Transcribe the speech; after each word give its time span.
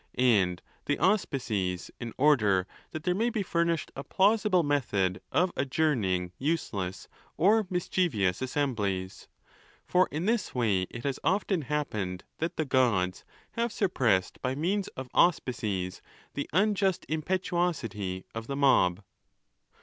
And 0.15 0.63
the 0.85 0.97
aus. 0.97 1.25
pices, 1.25 1.91
in 1.99 2.11
order 2.17 2.65
that 2.89 3.03
there 3.03 3.13
may 3.13 3.29
be 3.29 3.43
furnished 3.43 3.91
a 3.95 4.03
plausible 4.03 4.63
method 4.63 5.21
of 5.31 5.51
adjourning 5.55 6.31
useless 6.39 7.07
or 7.37 7.67
mischievous 7.69 8.41
assemblies. 8.41 9.27
For 9.85 10.07
in 10.09 10.25
this 10.25 10.55
way 10.55 10.87
it 10.89 11.03
has 11.03 11.19
often 11.23 11.61
happened 11.61 12.23
that 12.39 12.57
the 12.57 12.65
Gods 12.65 13.23
have 13.51 13.71
suppressed 13.71 14.41
by 14.41 14.55
means 14.55 14.87
of 14.97 15.07
auspices 15.13 16.01
the 16.33 16.49
unjust 16.51 17.05
impetuosity 17.07 18.25
of 18.33 18.47
the 18.47 18.55
mob. 18.55 19.03